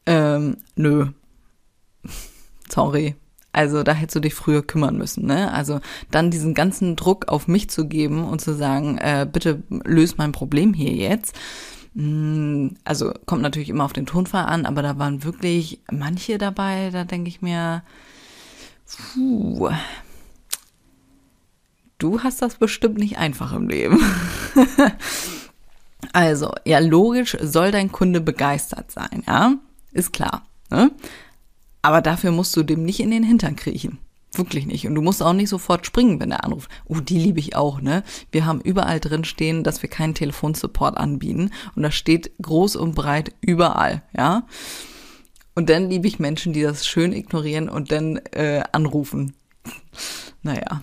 Ähm, 0.06 0.58
nö. 0.76 1.08
Sorry. 2.70 3.16
Also 3.54 3.82
da 3.82 3.94
hättest 3.94 4.16
du 4.16 4.20
dich 4.20 4.36
früher 4.36 4.62
kümmern 4.62 4.98
müssen, 4.98 5.26
ne? 5.26 5.52
Also 5.52 5.80
dann 6.12 6.30
diesen 6.30 6.54
ganzen 6.54 6.96
Druck 6.96 7.28
auf 7.28 7.48
mich 7.48 7.70
zu 7.72 7.88
geben 7.88 8.24
und 8.24 8.40
zu 8.40 8.54
sagen, 8.54 9.00
äh, 9.00 9.28
bitte 9.32 9.64
löse 9.70 10.16
mein 10.18 10.32
Problem 10.32 10.76
hier 10.76 10.92
jetzt. 10.92 11.36
Mm, 11.96 12.68
also 12.84 13.12
kommt 13.26 13.42
natürlich 13.42 13.70
immer 13.70 13.86
auf 13.86 13.94
den 13.94 14.06
Tonfall 14.06 14.46
an, 14.46 14.68
aber 14.68 14.84
da 14.84 15.00
waren 15.00 15.24
wirklich 15.24 15.82
manche 15.92 16.38
dabei, 16.38 16.92
da 16.92 17.04
denke 17.04 17.30
ich 17.30 17.42
mir, 17.42 17.82
puh, 18.86 19.72
du 21.98 22.24
hast 22.24 22.42
das 22.42 22.56
bestimmt 22.56 22.98
nicht 22.98 23.18
einfach 23.18 23.54
im 23.54 23.70
Leben. 23.70 24.00
also, 26.14 26.54
ja, 26.66 26.80
logisch 26.80 27.38
soll 27.42 27.72
dein 27.72 27.92
Kunde 27.92 28.22
begeistert 28.22 28.92
sein, 28.92 29.24
ja? 29.28 29.56
Ist 29.92 30.14
klar. 30.14 30.46
Ne? 30.70 30.92
Aber 31.82 32.02
dafür 32.02 32.32
musst 32.32 32.56
du 32.56 32.64
dem 32.64 32.84
nicht 32.84 33.00
in 33.00 33.12
den 33.12 33.24
Hintern 33.24 33.56
kriechen. 33.56 34.00
Wirklich 34.34 34.66
nicht. 34.66 34.86
Und 34.86 34.96
du 34.96 35.02
musst 35.02 35.24
auch 35.24 35.34
nicht 35.34 35.50
sofort 35.50 35.86
springen, 35.86 36.20
wenn 36.20 36.32
er 36.32 36.44
anruft. 36.44 36.70
Oh, 36.86 37.00
die 37.00 37.18
liebe 37.18 37.40
ich 37.40 37.56
auch, 37.56 37.82
ne? 37.82 38.04
Wir 38.32 38.46
haben 38.46 38.62
überall 38.62 39.00
drin 39.00 39.24
stehen, 39.24 39.64
dass 39.64 39.82
wir 39.82 39.90
keinen 39.90 40.14
Telefonsupport 40.14 40.98
anbieten. 40.98 41.52
Und 41.76 41.84
das 41.84 41.96
steht 41.96 42.32
groß 42.42 42.76
und 42.76 42.94
breit 42.94 43.34
überall, 43.42 44.04
ja? 44.16 44.46
Und 45.56 45.70
dann 45.70 45.90
liebe 45.90 46.08
ich 46.08 46.20
Menschen, 46.20 46.54
die 46.54 46.62
das 46.62 46.86
schön 46.86 47.14
ignorieren 47.14 47.68
und 47.68 47.92
dann 47.92 48.18
äh, 48.18 48.64
anrufen. 48.74 49.34
Naja, 50.44 50.82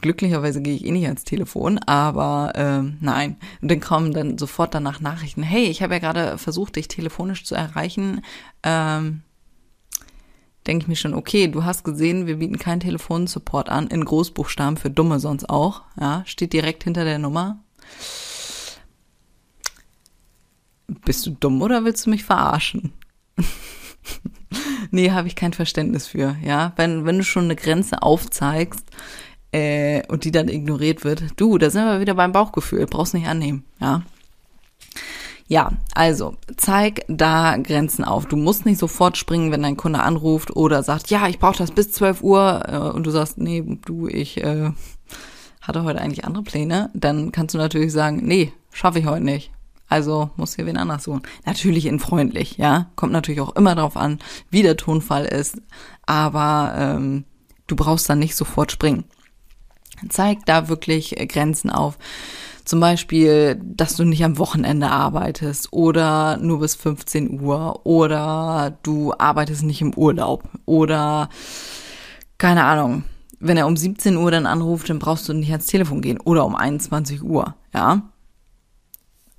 Glücklicherweise 0.00 0.62
gehe 0.62 0.74
ich 0.74 0.84
eh 0.84 0.92
nicht 0.92 1.06
ans 1.06 1.24
Telefon, 1.24 1.78
aber 1.78 2.52
ähm, 2.54 2.96
nein. 3.00 3.36
Und 3.60 3.70
dann 3.70 3.80
kommen 3.80 4.12
dann 4.12 4.38
sofort 4.38 4.74
danach 4.74 5.00
Nachrichten, 5.00 5.42
hey, 5.42 5.64
ich 5.64 5.82
habe 5.82 5.94
ja 5.94 5.98
gerade 6.00 6.38
versucht, 6.38 6.76
dich 6.76 6.88
telefonisch 6.88 7.44
zu 7.44 7.54
erreichen. 7.54 8.22
Ähm, 8.62 9.22
denke 10.66 10.84
ich 10.84 10.88
mir 10.88 10.96
schon, 10.96 11.14
okay, 11.14 11.48
du 11.48 11.64
hast 11.64 11.84
gesehen, 11.84 12.26
wir 12.26 12.36
bieten 12.36 12.58
keinen 12.58 12.80
Telefonsupport 12.80 13.68
an, 13.68 13.88
in 13.88 14.04
Großbuchstaben 14.04 14.76
für 14.76 14.90
Dumme 14.90 15.20
sonst 15.20 15.48
auch. 15.50 15.82
Ja, 16.00 16.22
steht 16.26 16.52
direkt 16.52 16.84
hinter 16.84 17.04
der 17.04 17.18
Nummer. 17.18 17.62
Bist 21.04 21.26
du 21.26 21.30
dumm 21.30 21.62
oder 21.62 21.84
willst 21.84 22.06
du 22.06 22.10
mich 22.10 22.24
verarschen? 22.24 22.92
nee, 24.90 25.10
habe 25.10 25.28
ich 25.28 25.36
kein 25.36 25.52
Verständnis 25.52 26.08
für, 26.08 26.36
ja. 26.42 26.72
Wenn, 26.76 27.04
wenn 27.04 27.18
du 27.18 27.24
schon 27.24 27.44
eine 27.44 27.56
Grenze 27.56 28.02
aufzeigst, 28.02 28.84
äh, 29.52 30.02
und 30.08 30.24
die 30.24 30.30
dann 30.30 30.48
ignoriert 30.48 31.04
wird, 31.04 31.22
du, 31.36 31.58
da 31.58 31.70
sind 31.70 31.84
wir 31.84 32.00
wieder 32.00 32.14
beim 32.14 32.32
Bauchgefühl, 32.32 32.86
brauchst 32.86 33.14
nicht 33.14 33.26
annehmen, 33.26 33.64
ja. 33.80 34.02
Ja, 35.50 35.72
also 35.96 36.36
zeig 36.56 37.04
da 37.08 37.56
Grenzen 37.56 38.04
auf. 38.04 38.26
Du 38.26 38.36
musst 38.36 38.66
nicht 38.66 38.78
sofort 38.78 39.16
springen, 39.16 39.50
wenn 39.50 39.64
dein 39.64 39.76
Kunde 39.76 39.98
anruft 39.98 40.54
oder 40.54 40.84
sagt, 40.84 41.10
ja, 41.10 41.26
ich 41.26 41.40
brauche 41.40 41.58
das 41.58 41.72
bis 41.72 41.90
12 41.90 42.22
Uhr 42.22 42.62
äh, 42.68 42.76
und 42.76 43.04
du 43.04 43.10
sagst, 43.10 43.36
nee, 43.36 43.64
du, 43.84 44.06
ich 44.06 44.36
äh, 44.44 44.70
hatte 45.60 45.82
heute 45.82 46.00
eigentlich 46.00 46.24
andere 46.24 46.44
Pläne. 46.44 46.90
Dann 46.94 47.32
kannst 47.32 47.56
du 47.56 47.58
natürlich 47.58 47.92
sagen, 47.92 48.20
nee, 48.22 48.52
schaffe 48.70 49.00
ich 49.00 49.06
heute 49.06 49.24
nicht. 49.24 49.50
Also 49.88 50.30
muss 50.36 50.54
hier 50.54 50.66
wen 50.66 50.76
anders 50.76 51.02
suchen. 51.02 51.22
Natürlich 51.44 51.86
in 51.86 51.98
freundlich, 51.98 52.56
ja. 52.56 52.86
Kommt 52.94 53.12
natürlich 53.12 53.40
auch 53.40 53.56
immer 53.56 53.74
drauf 53.74 53.96
an, 53.96 54.20
wie 54.50 54.62
der 54.62 54.76
Tonfall 54.76 55.24
ist. 55.24 55.60
Aber 56.06 56.74
ähm, 56.76 57.24
du 57.66 57.74
brauchst 57.74 58.08
dann 58.08 58.20
nicht 58.20 58.36
sofort 58.36 58.70
springen. 58.70 59.02
Zeig 60.08 60.44
da 60.46 60.68
wirklich 60.68 61.14
Grenzen 61.28 61.70
auf. 61.70 61.98
Zum 62.64 62.80
Beispiel, 62.80 63.60
dass 63.62 63.96
du 63.96 64.04
nicht 64.04 64.24
am 64.24 64.38
Wochenende 64.38 64.88
arbeitest 64.88 65.72
oder 65.72 66.36
nur 66.36 66.60
bis 66.60 66.74
15 66.76 67.40
Uhr 67.40 67.84
oder 67.84 68.78
du 68.82 69.12
arbeitest 69.18 69.64
nicht 69.64 69.80
im 69.80 69.94
Urlaub 69.94 70.44
oder 70.66 71.28
keine 72.38 72.64
Ahnung. 72.64 73.04
Wenn 73.40 73.56
er 73.56 73.66
um 73.66 73.76
17 73.76 74.16
Uhr 74.16 74.30
dann 74.30 74.46
anruft, 74.46 74.90
dann 74.90 74.98
brauchst 74.98 75.28
du 75.28 75.32
nicht 75.32 75.50
ans 75.50 75.66
Telefon 75.66 76.00
gehen 76.00 76.20
oder 76.20 76.44
um 76.44 76.54
21 76.54 77.22
Uhr, 77.22 77.54
ja? 77.74 78.02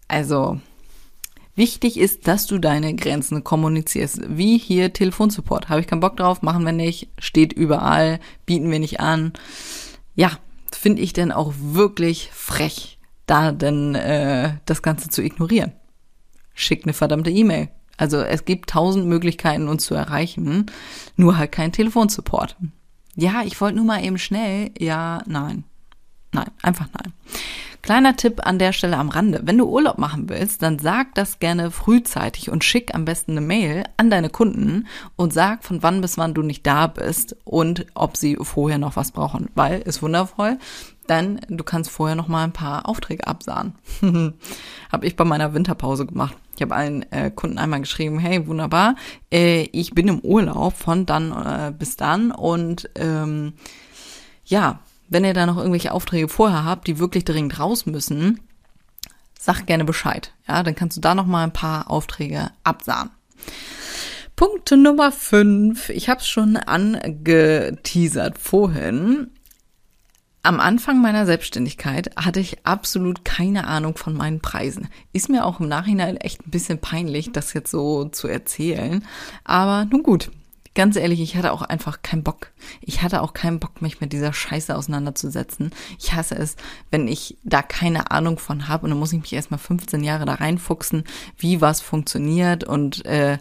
Also, 0.08 0.60
Wichtig 1.56 2.00
ist, 2.00 2.28
dass 2.28 2.48
du 2.48 2.60
deine 2.60 2.96
Grenzen 2.96 3.44
kommunizierst. 3.44 4.22
Wie 4.28 4.58
hier 4.58 4.94
Telefonsupport. 4.94 5.68
Habe 5.68 5.82
ich 5.82 5.88
keinen 5.88 6.00
Bock 6.00 6.16
drauf, 6.16 6.42
machen 6.42 6.66
wir 6.66 6.72
nicht, 6.72 7.10
steht 7.20 7.52
überall, 7.52 8.20
bieten 8.46 8.72
wir 8.72 8.80
nicht 8.80 9.02
an. 9.02 9.34
Ja, 10.16 10.32
finde 10.82 11.04
ich 11.04 11.14
denn 11.14 11.32
auch 11.32 11.54
wirklich 11.58 12.32
frech 12.34 12.98
da 13.28 13.52
denn 13.52 13.94
äh, 13.94 14.56
das 14.66 14.82
Ganze 14.82 15.10
zu 15.10 15.22
ignorieren. 15.22 15.74
Schick 16.56 16.84
eine 16.84 16.94
verdammte 16.94 17.30
E-Mail. 17.30 17.70
Also 17.98 18.18
es 18.18 18.46
gibt 18.46 18.72
tausend 18.72 19.06
Möglichkeiten, 19.06 19.68
uns 19.68 19.86
zu 19.86 19.94
erreichen, 19.94 20.66
nur 21.18 21.38
halt 21.38 21.52
kein 21.52 21.72
Telefonsupport. 21.72 22.58
Ja, 23.16 23.44
ich 23.46 23.62
wollte 23.62 23.78
nur 23.78 23.86
mal 23.86 24.04
eben 24.04 24.18
schnell. 24.18 24.72
Ja, 24.78 25.22
nein. 25.28 25.66
Nein, 26.34 26.50
einfach 26.64 26.88
nein. 26.94 27.14
Kleiner 27.92 28.16
Tipp 28.16 28.48
an 28.48 28.58
der 28.58 28.72
Stelle 28.72 28.96
am 28.96 29.10
Rande. 29.10 29.42
Wenn 29.44 29.58
du 29.58 29.66
Urlaub 29.66 29.98
machen 29.98 30.30
willst, 30.30 30.62
dann 30.64 30.80
sag 30.80 31.14
das 31.14 31.40
gerne 31.40 31.72
frühzeitig 31.72 32.50
und 32.50 32.64
schick 32.64 32.96
am 32.96 33.04
besten 33.04 33.32
eine 33.32 33.42
Mail 33.42 33.84
an 33.98 34.10
deine 34.10 34.30
Kunden 34.30 34.88
und 35.18 35.34
sag, 35.34 35.66
von 35.66 35.84
wann 35.84 36.00
bis 36.00 36.18
wann 36.18 36.34
du 36.34 36.42
nicht 36.42 36.66
da 36.66 36.88
bist 36.88 37.36
und 37.44 37.86
ob 37.94 38.16
sie 38.16 38.38
vorher 38.40 38.78
noch 38.78 38.96
was 38.96 39.12
brauchen. 39.12 39.50
Weil, 39.56 39.82
ist 39.82 40.02
wundervoll, 40.02 40.58
dann 41.06 41.42
du 41.50 41.66
kannst 41.66 41.92
vorher 41.92 42.16
noch 42.16 42.30
mal 42.30 42.46
ein 42.46 42.54
paar 42.54 42.88
Aufträge 42.88 43.28
absahen. 43.28 43.76
habe 44.90 45.06
ich 45.06 45.18
bei 45.18 45.26
meiner 45.26 45.54
Winterpause 45.54 46.06
gemacht. 46.06 46.38
Ich 46.56 46.62
habe 46.62 46.74
allen 46.74 47.12
äh, 47.12 47.30
Kunden 47.30 47.58
einmal 47.58 47.82
geschrieben, 47.82 48.20
hey, 48.20 48.48
wunderbar, 48.48 48.96
äh, 49.34 49.64
ich 49.74 49.94
bin 49.94 50.08
im 50.08 50.22
Urlaub 50.22 50.78
von 50.78 51.06
dann 51.06 51.34
äh, 51.34 51.74
bis 51.78 51.98
dann 51.98 52.32
und 52.32 52.90
ähm, 52.96 53.52
ja, 54.46 54.80
wenn 55.12 55.26
ihr 55.26 55.34
da 55.34 55.46
noch 55.46 55.58
irgendwelche 55.58 55.92
Aufträge 55.92 56.30
vorher 56.30 56.64
habt, 56.64 56.88
die 56.88 56.98
wirklich 56.98 57.26
dringend 57.26 57.60
raus 57.60 57.86
müssen, 57.86 58.40
sag 59.38 59.66
gerne 59.66 59.84
Bescheid. 59.84 60.34
Ja, 60.48 60.64
dann 60.64 60.74
kannst 60.74 60.98
du 60.98 61.02
da 61.02 61.14
noch 61.14 61.26
mal 61.26 61.44
ein 61.44 61.54
paar 61.54 61.92
Aufträge 61.92 62.50
absahen. 62.64 63.12
Punkt 64.38 64.72
Nummer 64.72 65.12
5. 65.12 65.90
Ich 65.90 66.08
habe 66.08 66.22
es 66.22 66.28
schon 66.28 66.56
angeteasert 66.56 68.40
vorhin. 68.40 69.32
Am 70.44 70.60
Anfang 70.60 71.02
meiner 71.02 71.26
Selbstständigkeit 71.26 72.16
hatte 72.16 72.40
ich 72.40 72.66
absolut 72.66 73.26
keine 73.26 73.68
Ahnung 73.68 73.98
von 73.98 74.16
meinen 74.16 74.40
Preisen. 74.40 74.88
Ist 75.12 75.30
mir 75.30 75.46
auch 75.46 75.60
im 75.60 75.68
Nachhinein 75.68 76.16
echt 76.18 76.48
ein 76.48 76.52
bisschen 76.52 76.80
peinlich, 76.80 77.32
das 77.34 77.54
jetzt 77.54 77.70
so 77.70 78.06
zu 78.06 78.28
erzählen. 78.30 79.06
Aber 79.44 79.86
nun 79.86 80.04
gut, 80.04 80.32
ganz 80.74 80.96
ehrlich, 80.96 81.20
ich 81.22 81.36
hatte 81.36 81.52
auch 81.52 81.62
einfach 81.62 82.02
keinen 82.02 82.24
Bock. 82.24 82.52
Ich 82.82 83.02
hatte 83.02 83.22
auch 83.22 83.34
keinen 83.34 83.60
Bock, 83.60 83.82
mich 83.82 84.02
mit 84.02 84.14
dieser 84.14 84.34
Scheiße 84.34 84.76
auseinanderzusetzen. 84.76 85.72
Ich 86.00 86.14
hasse 86.14 86.36
es, 86.36 86.56
wenn 86.90 87.08
ich 87.08 87.38
da 87.44 87.62
keine 87.62 88.12
Ahnung 88.12 88.40
von 88.40 88.68
habe 88.68 88.86
und 88.86 88.92
dann 88.92 89.00
muss 89.00 89.14
ich 89.14 89.22
mich 89.22 89.34
erstmal 89.34 89.60
15 89.60 90.04
Jahre 90.04 90.26
da 90.26 90.36
reinfuchsen, 90.36 91.04
wie 91.38 91.62
was 91.62 91.82
funktioniert 91.82 92.64
und 92.64 93.06
äh, 93.06 93.38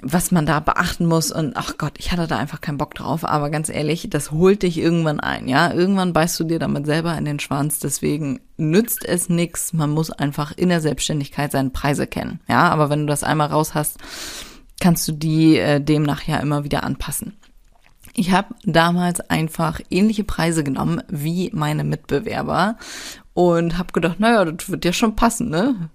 was 0.00 0.30
man 0.30 0.46
da 0.46 0.60
beachten 0.60 1.06
muss 1.06 1.30
und 1.30 1.56
ach 1.56 1.76
Gott, 1.76 1.92
ich 1.98 2.12
hatte 2.12 2.26
da 2.26 2.38
einfach 2.38 2.60
keinen 2.60 2.78
Bock 2.78 2.94
drauf, 2.94 3.24
aber 3.24 3.50
ganz 3.50 3.68
ehrlich, 3.68 4.08
das 4.08 4.30
holt 4.30 4.62
dich 4.62 4.78
irgendwann 4.78 5.20
ein, 5.20 5.48
ja? 5.48 5.72
Irgendwann 5.72 6.14
beißt 6.14 6.40
du 6.40 6.44
dir 6.44 6.58
damit 6.58 6.86
selber 6.86 7.16
in 7.16 7.26
den 7.26 7.38
Schwanz, 7.38 7.78
deswegen 7.78 8.40
nützt 8.56 9.04
es 9.04 9.28
nix, 9.28 9.72
man 9.72 9.90
muss 9.90 10.10
einfach 10.10 10.52
in 10.56 10.70
der 10.70 10.80
Selbstständigkeit 10.80 11.52
seine 11.52 11.70
Preise 11.70 12.06
kennen, 12.06 12.40
ja? 12.48 12.70
Aber 12.70 12.88
wenn 12.88 13.00
du 13.00 13.06
das 13.06 13.22
einmal 13.22 13.48
raus 13.48 13.74
hast, 13.74 13.98
kannst 14.82 15.06
du 15.06 15.12
die 15.12 15.58
äh, 15.58 15.80
demnach 15.80 16.24
ja 16.24 16.38
immer 16.38 16.64
wieder 16.64 16.82
anpassen. 16.82 17.36
Ich 18.14 18.32
habe 18.32 18.54
damals 18.64 19.20
einfach 19.20 19.80
ähnliche 19.90 20.24
Preise 20.24 20.64
genommen 20.64 21.02
wie 21.08 21.50
meine 21.54 21.84
Mitbewerber 21.84 22.76
und 23.32 23.78
habe 23.78 23.92
gedacht, 23.92 24.18
naja, 24.18 24.44
das 24.44 24.68
wird 24.68 24.84
ja 24.84 24.92
schon 24.92 25.14
passen, 25.14 25.48
ne? 25.50 25.88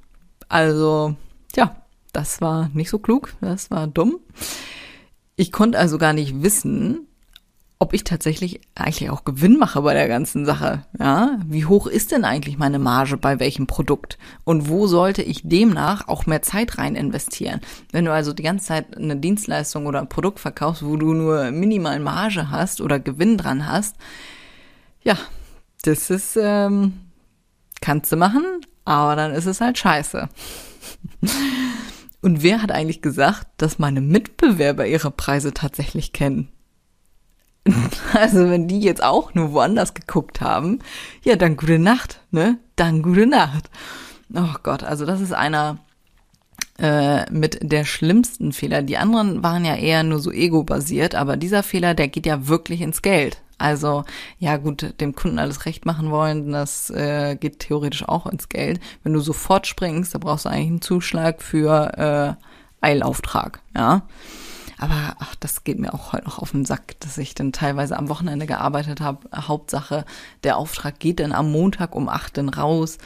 Also, 0.48 1.16
ja, 1.56 1.76
das 2.14 2.40
war 2.40 2.70
nicht 2.74 2.90
so 2.90 2.98
klug, 2.98 3.36
das 3.42 3.70
war 3.70 3.88
dumm. 3.88 4.20
Ich 5.36 5.52
konnte 5.52 5.78
also 5.78 5.98
gar 5.98 6.14
nicht 6.14 6.42
wissen, 6.42 7.07
ob 7.80 7.94
ich 7.94 8.04
tatsächlich 8.04 8.62
eigentlich 8.74 9.10
auch 9.12 9.24
Gewinn 9.24 9.58
mache 9.58 9.82
bei 9.82 9.94
der 9.94 10.08
ganzen 10.08 10.46
Sache. 10.46 10.84
Ja, 11.00 11.38
wie 11.46 11.66
hoch 11.66 11.86
ist 11.86 12.12
denn 12.12 12.26
eigentlich 12.26 12.58
meine 12.58 12.80
Marge 12.80 13.18
bei 13.18 13.40
welchem 13.40 13.68
Produkt? 13.68 14.18
Und 14.44 14.68
wo 14.68 14.88
sollte 14.88 15.22
ich 15.22 15.48
demnach 15.48 16.08
auch 16.08 16.26
mehr 16.26 16.42
Zeit 16.42 16.80
rein 16.80 16.96
investieren? 16.96 17.62
Wenn 17.92 18.06
du 18.06 18.12
also 18.12 18.34
die 18.34 18.44
ganze 18.44 18.66
Zeit 18.66 18.98
eine 18.98 19.16
Dienstleistung 19.16 19.86
oder 19.86 20.00
ein 20.00 20.10
Produkt 20.10 20.40
verkaufst, 20.40 20.84
wo 20.84 20.96
du 20.96 21.14
nur 21.14 21.52
minimal 21.52 22.00
Marge 22.00 22.50
hast 22.50 22.82
oder 22.82 23.00
Gewinn 23.00 23.38
dran 23.38 23.68
hast, 23.68 23.96
ja, 25.04 25.18
das 25.84 26.10
ist, 26.10 26.38
ähm, 26.42 26.94
kannst 27.80 28.12
du 28.12 28.16
machen, 28.16 28.44
aber 28.86 29.16
dann 29.16 29.34
ist 29.34 29.46
es 29.46 29.62
halt 29.62 29.78
scheiße. 29.78 30.30
Und 32.22 32.42
wer 32.42 32.64
hat 32.64 32.72
eigentlich 32.72 33.04
gesagt, 33.04 33.48
dass 33.58 33.78
meine 33.78 34.02
Mitbewerber 34.02 34.88
ihre 34.88 35.12
Preise 35.12 35.54
tatsächlich 35.54 36.12
kennen? 36.12 36.50
Also 38.14 38.50
wenn 38.50 38.68
die 38.68 38.80
jetzt 38.80 39.04
auch 39.04 39.34
nur 39.34 39.52
woanders 39.52 39.94
geguckt 39.94 40.42
haben, 40.42 40.80
ja, 41.24 41.36
dann 41.36 41.58
gute 41.58 41.80
Nacht, 41.80 42.22
ne? 42.32 42.58
Dann 42.76 43.02
gute 43.02 43.28
Nacht. 43.28 43.70
Oh 44.34 44.56
Gott, 44.64 44.84
also 44.84 45.06
das 45.06 45.22
ist 45.22 45.34
einer 45.34 45.78
äh, 46.80 47.30
mit 47.32 47.60
der 47.62 47.86
schlimmsten 47.86 48.52
Fehler. 48.52 48.82
Die 48.82 48.98
anderen 48.98 49.44
waren 49.44 49.66
ja 49.66 49.76
eher 49.76 50.04
nur 50.04 50.20
so 50.20 50.32
ego-basiert, 50.32 51.16
aber 51.16 51.38
dieser 51.38 51.64
Fehler, 51.64 51.94
der 51.94 52.08
geht 52.08 52.26
ja 52.26 52.48
wirklich 52.48 52.82
ins 52.82 53.02
Geld. 53.02 53.42
Also 53.58 54.04
ja 54.38 54.58
gut, 54.58 54.94
dem 55.02 55.16
Kunden 55.16 55.40
alles 55.40 55.66
recht 55.66 55.86
machen 55.86 56.12
wollen, 56.12 56.52
das 56.52 56.92
äh, 56.92 57.36
geht 57.36 57.60
theoretisch 57.60 58.08
auch 58.08 58.28
ins 58.28 58.50
Geld. 58.50 58.80
Wenn 59.04 59.14
du 59.14 59.20
sofort 59.20 59.66
springst, 59.66 60.14
da 60.14 60.20
brauchst 60.20 60.46
du 60.46 60.50
eigentlich 60.50 60.68
einen 60.68 60.82
Zuschlag 60.82 61.42
für 61.42 62.38
äh, 62.82 62.86
Eilauftrag, 62.86 63.62
ja. 63.76 64.04
Aber 64.78 65.16
ach, 65.20 65.36
das 65.36 65.64
geht 65.64 65.80
mir 65.80 65.94
auch 65.94 66.14
heute 66.14 66.26
noch 66.26 66.40
auf 66.40 66.52
den 66.52 66.66
Sack, 66.66 67.00
dass 67.00 67.18
ich 67.18 67.34
dann 67.36 67.52
teilweise 67.52 67.98
am 67.98 68.10
Wochenende 68.10 68.46
gearbeitet 68.46 69.02
habe. 69.02 69.30
Hauptsache, 69.36 70.06
der 70.44 70.58
Auftrag 70.58 71.00
geht 71.00 71.20
dann 71.20 71.32
am 71.32 71.52
Montag 71.52 71.96
um 71.96 72.10
acht 72.10 72.38
dann 72.38 72.50
raus. 72.50 72.98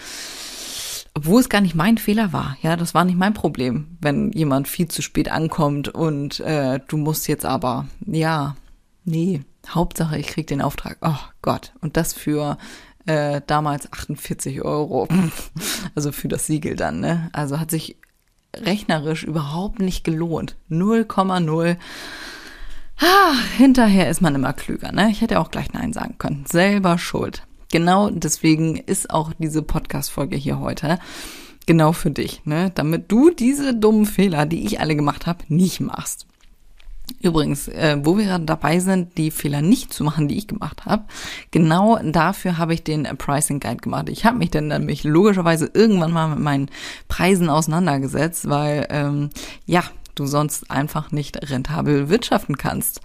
Obwohl 1.14 1.42
es 1.42 1.50
gar 1.50 1.62
nicht 1.62 1.76
mein 1.76 1.98
Fehler 1.98 2.32
war. 2.34 2.58
Ja, 2.62 2.76
das 2.76 2.94
war 2.94 3.04
nicht 3.04 3.18
mein 3.18 3.34
Problem, 3.34 3.98
wenn 4.02 4.32
jemand 4.32 4.68
viel 4.68 4.88
zu 4.88 5.02
spät 5.02 5.30
ankommt 5.30 5.90
und 5.90 6.40
äh, 6.40 6.80
du 6.88 6.98
musst 6.98 7.28
jetzt 7.28 7.46
aber, 7.46 7.88
ja, 8.06 8.56
nee, 9.04 9.42
Hauptsache 9.68 10.18
ich 10.18 10.28
krieg 10.28 10.48
den 10.48 10.62
Auftrag. 10.62 10.98
Oh 11.02 11.20
Gott. 11.42 11.74
Und 11.82 11.98
das 11.98 12.14
für 12.14 12.58
äh, 13.06 13.42
damals 13.46 13.92
48 13.92 14.62
Euro. 14.62 15.08
also 15.96 16.12
für 16.12 16.28
das 16.28 16.48
Siegel 16.48 16.76
dann, 16.76 17.00
ne? 17.00 17.30
Also 17.34 17.60
hat 17.60 17.72
sich 17.72 17.98
rechnerisch 18.56 19.24
überhaupt 19.24 19.80
nicht 19.80 20.04
gelohnt. 20.04 20.56
0,0. 20.70 21.78
Ah, 23.00 23.34
hinterher 23.58 24.10
ist 24.10 24.22
man 24.22 24.36
immer 24.36 24.54
klüger, 24.54 24.92
ne? 24.92 25.10
Ich 25.10 25.22
hätte 25.22 25.40
auch 25.40 25.52
gleich 25.52 25.74
Nein 25.74 25.94
sagen 25.94 26.18
können. 26.18 26.46
Selber 26.48 26.98
schuld. 26.98 27.44
Genau 27.72 28.10
deswegen 28.10 28.76
ist 28.76 29.10
auch 29.10 29.32
diese 29.40 29.62
Podcast-Folge 29.62 30.36
hier 30.36 30.60
heute 30.60 31.00
genau 31.66 31.94
für 31.94 32.12
dich, 32.12 32.46
ne? 32.46 32.72
Damit 32.76 33.12
du 33.12 33.30
diese 33.30 33.74
dummen 33.74 34.06
Fehler, 34.06 34.46
die 34.46 34.66
ich 34.66 34.80
alle 34.80 34.96
gemacht 34.96 35.26
habe, 35.26 35.40
nicht 35.48 35.80
machst. 35.80 36.28
Übrigens, 37.20 37.68
äh, 37.68 37.98
wo 38.02 38.18
wir 38.18 38.26
gerade 38.26 38.46
dabei 38.46 38.80
sind, 38.80 39.18
die 39.18 39.32
Fehler 39.32 39.62
nicht 39.62 39.94
zu 39.94 40.04
machen, 40.04 40.28
die 40.28 40.38
ich 40.38 40.48
gemacht 40.48 40.86
habe, 40.86 41.04
genau 41.52 42.00
dafür 42.04 42.58
habe 42.58 42.74
ich 42.74 42.84
den 42.84 43.04
Pricing 43.18 43.60
Guide 43.60 43.78
gemacht. 43.78 44.10
Ich 44.10 44.26
habe 44.26 44.38
mich 44.38 44.52
dann 44.52 44.68
nämlich 44.68 45.04
logischerweise 45.04 45.70
irgendwann 45.74 46.12
mal 46.12 46.30
mit 46.30 46.40
meinen 46.40 46.70
Preisen 47.08 47.50
auseinandergesetzt, 47.50 48.50
weil 48.50 48.88
ähm, 48.90 49.30
ja, 49.66 49.84
du 50.16 50.26
sonst 50.26 50.70
einfach 50.70 51.12
nicht 51.12 51.50
rentabel 51.50 52.10
wirtschaften 52.10 52.58
kannst. 52.58 53.02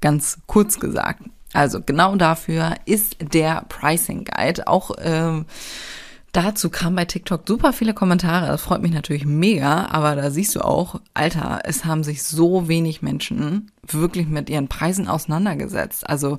Ganz 0.00 0.38
kurz 0.46 0.78
gesagt. 0.78 1.22
Also 1.52 1.80
genau 1.80 2.16
dafür 2.16 2.74
ist 2.84 3.16
der 3.32 3.64
Pricing 3.68 4.24
Guide 4.24 4.66
auch 4.66 4.90
ähm, 4.98 5.46
Dazu 6.36 6.68
kamen 6.68 6.96
bei 6.96 7.06
TikTok 7.06 7.48
super 7.48 7.72
viele 7.72 7.94
Kommentare. 7.94 8.48
Das 8.48 8.60
freut 8.60 8.82
mich 8.82 8.92
natürlich 8.92 9.24
mega, 9.24 9.86
aber 9.86 10.16
da 10.16 10.30
siehst 10.30 10.54
du 10.54 10.60
auch, 10.60 11.00
Alter, 11.14 11.60
es 11.64 11.86
haben 11.86 12.04
sich 12.04 12.24
so 12.24 12.68
wenig 12.68 13.00
Menschen 13.00 13.70
wirklich 13.86 14.26
mit 14.26 14.50
ihren 14.50 14.68
Preisen 14.68 15.08
auseinandergesetzt. 15.08 16.06
Also 16.06 16.38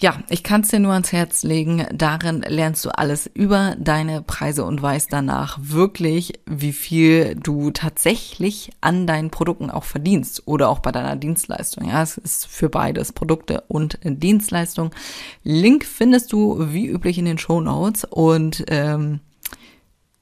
ja, 0.00 0.16
ich 0.28 0.44
kann 0.44 0.60
es 0.60 0.68
dir 0.68 0.78
nur 0.78 0.92
ans 0.92 1.10
Herz 1.10 1.42
legen. 1.42 1.84
Darin 1.92 2.42
lernst 2.42 2.84
du 2.84 2.90
alles 2.90 3.28
über 3.34 3.74
deine 3.80 4.22
Preise 4.22 4.64
und 4.64 4.80
weißt 4.80 5.12
danach 5.12 5.58
wirklich, 5.60 6.34
wie 6.46 6.72
viel 6.72 7.34
du 7.34 7.72
tatsächlich 7.72 8.70
an 8.80 9.08
deinen 9.08 9.30
Produkten 9.30 9.70
auch 9.70 9.82
verdienst 9.82 10.44
oder 10.46 10.68
auch 10.68 10.78
bei 10.78 10.92
deiner 10.92 11.16
Dienstleistung. 11.16 11.88
Ja, 11.88 12.00
es 12.00 12.16
ist 12.16 12.46
für 12.46 12.68
beides 12.68 13.12
Produkte 13.12 13.64
und 13.66 13.98
Dienstleistung. 14.04 14.94
Link 15.42 15.84
findest 15.84 16.32
du 16.32 16.72
wie 16.72 16.86
üblich 16.86 17.18
in 17.18 17.24
den 17.24 17.38
Show 17.38 17.60
Notes 17.60 18.04
und 18.04 18.66
ähm, 18.68 19.18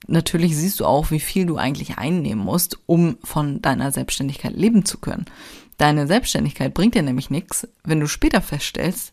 natürlich 0.07 0.57
siehst 0.57 0.81
du 0.81 0.87
auch, 0.87 1.11
wie 1.11 1.21
viel 1.21 1.45
du 1.45 1.59
eigentlich 1.59 1.99
einnehmen 1.99 2.43
musst, 2.43 2.79
um 2.87 3.19
von 3.23 3.61
deiner 3.61 3.93
Selbstständigkeit 3.93 4.57
leben 4.57 4.87
zu 4.87 4.97
können. 4.97 5.27
Deine 5.77 6.07
Selbstständigkeit 6.07 6.73
bringt 6.73 6.95
dir 6.95 7.03
nämlich 7.03 7.29
nichts, 7.29 7.69
wenn 7.85 8.01
du 8.01 8.07
später 8.07 8.41
feststellst, 8.41 9.13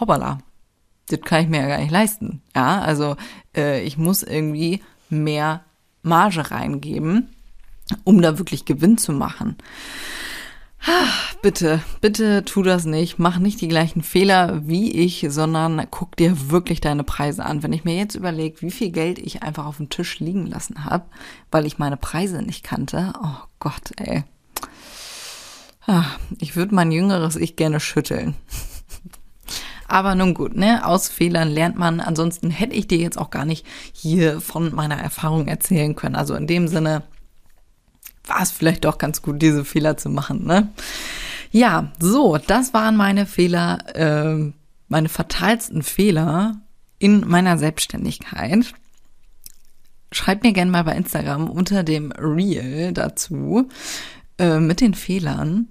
hoppala, 0.00 0.38
das 1.08 1.20
kann 1.22 1.42
ich 1.42 1.48
mir 1.48 1.60
ja 1.60 1.68
gar 1.68 1.78
nicht 1.78 1.90
leisten. 1.90 2.42
Ja, 2.54 2.80
also 2.80 3.16
äh, 3.56 3.82
ich 3.82 3.98
muss 3.98 4.22
irgendwie 4.22 4.82
mehr 5.10 5.62
Marge 6.02 6.50
reingeben, 6.50 7.28
um 8.04 8.20
da 8.20 8.38
wirklich 8.38 8.64
Gewinn 8.64 8.98
zu 8.98 9.12
machen. 9.12 9.56
Bitte, 11.42 11.80
bitte 12.00 12.44
tu 12.44 12.62
das 12.62 12.84
nicht. 12.84 13.18
Mach 13.18 13.38
nicht 13.38 13.60
die 13.60 13.68
gleichen 13.68 14.02
Fehler 14.02 14.66
wie 14.66 14.92
ich, 14.92 15.26
sondern 15.28 15.86
guck 15.90 16.16
dir 16.16 16.50
wirklich 16.50 16.80
deine 16.80 17.04
Preise 17.04 17.44
an. 17.44 17.62
Wenn 17.62 17.72
ich 17.72 17.84
mir 17.84 17.96
jetzt 17.96 18.14
überlege, 18.14 18.62
wie 18.62 18.70
viel 18.70 18.90
Geld 18.90 19.18
ich 19.18 19.42
einfach 19.42 19.66
auf 19.66 19.78
dem 19.78 19.90
Tisch 19.90 20.20
liegen 20.20 20.46
lassen 20.46 20.84
habe, 20.84 21.04
weil 21.50 21.66
ich 21.66 21.78
meine 21.78 21.96
Preise 21.96 22.42
nicht 22.42 22.64
kannte, 22.64 23.12
oh 23.22 23.46
Gott, 23.58 23.92
ey. 23.96 24.24
Ah, 25.86 26.06
ich 26.38 26.54
würde 26.54 26.74
mein 26.74 26.92
jüngeres 26.92 27.36
Ich 27.36 27.56
gerne 27.56 27.80
schütteln. 27.80 28.34
Aber 29.88 30.14
nun 30.14 30.34
gut, 30.34 30.54
ne, 30.54 30.86
aus 30.86 31.08
Fehlern 31.08 31.48
lernt 31.48 31.78
man. 31.78 32.00
Ansonsten 32.00 32.50
hätte 32.50 32.76
ich 32.76 32.86
dir 32.86 32.98
jetzt 32.98 33.18
auch 33.18 33.30
gar 33.30 33.46
nicht 33.46 33.66
hier 33.92 34.40
von 34.40 34.74
meiner 34.74 34.98
Erfahrung 34.98 35.48
erzählen 35.48 35.96
können. 35.96 36.14
Also 36.14 36.34
in 36.34 36.46
dem 36.46 36.68
Sinne 36.68 37.02
war 38.26 38.42
es 38.42 38.50
vielleicht 38.50 38.84
doch 38.84 38.98
ganz 38.98 39.22
gut, 39.22 39.40
diese 39.40 39.64
Fehler 39.64 39.96
zu 39.96 40.10
machen, 40.10 40.44
ne? 40.44 40.68
Ja, 41.50 41.92
so, 41.98 42.36
das 42.36 42.74
waren 42.74 42.96
meine 42.96 43.24
Fehler, 43.24 43.78
äh, 43.96 44.52
meine 44.88 45.08
fatalsten 45.08 45.82
Fehler 45.82 46.60
in 46.98 47.26
meiner 47.26 47.56
Selbstständigkeit. 47.56 48.74
Schreib 50.12 50.42
mir 50.42 50.52
gerne 50.52 50.70
mal 50.70 50.84
bei 50.84 50.94
Instagram 50.94 51.48
unter 51.48 51.82
dem 51.84 52.12
Reel 52.12 52.92
dazu 52.92 53.68
äh, 54.36 54.58
mit 54.58 54.82
den 54.82 54.92
Fehlern, 54.92 55.68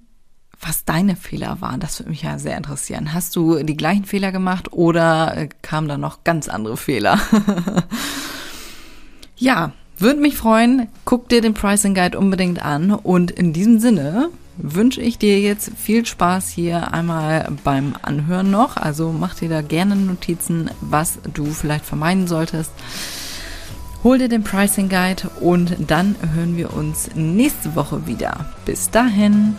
was 0.60 0.84
deine 0.84 1.16
Fehler 1.16 1.60
waren. 1.60 1.80
Das 1.80 1.98
würde 1.98 2.10
mich 2.10 2.22
ja 2.22 2.38
sehr 2.38 2.56
interessieren. 2.56 3.12
Hast 3.12 3.36
du 3.36 3.62
die 3.62 3.76
gleichen 3.76 4.04
Fehler 4.04 4.32
gemacht 4.32 4.72
oder 4.72 5.36
äh, 5.36 5.48
kamen 5.62 5.88
da 5.88 5.98
noch 5.98 6.24
ganz 6.24 6.48
andere 6.48 6.76
Fehler? 6.76 7.20
ja, 9.36 9.72
würde 9.98 10.20
mich 10.20 10.36
freuen. 10.36 10.88
Guck 11.04 11.28
dir 11.28 11.40
den 11.40 11.54
Pricing 11.54 11.94
Guide 11.94 12.18
unbedingt 12.18 12.62
an. 12.62 12.92
Und 12.92 13.30
in 13.30 13.52
diesem 13.52 13.78
Sinne 13.78 14.30
wünsche 14.56 15.00
ich 15.00 15.18
dir 15.18 15.40
jetzt 15.40 15.70
viel 15.76 16.04
Spaß 16.04 16.48
hier 16.50 16.92
einmal 16.92 17.48
beim 17.62 17.94
Anhören 18.02 18.50
noch. 18.50 18.76
Also 18.76 19.12
mach 19.12 19.34
dir 19.34 19.48
da 19.48 19.62
gerne 19.62 19.96
Notizen, 19.96 20.70
was 20.80 21.18
du 21.34 21.46
vielleicht 21.46 21.84
vermeiden 21.84 22.26
solltest. 22.26 22.72
Hol 24.04 24.18
dir 24.18 24.28
den 24.28 24.44
Pricing 24.44 24.88
Guide 24.88 25.28
und 25.40 25.76
dann 25.88 26.14
hören 26.34 26.56
wir 26.56 26.72
uns 26.72 27.10
nächste 27.14 27.74
Woche 27.74 28.06
wieder. 28.06 28.46
Bis 28.64 28.90
dahin. 28.90 29.56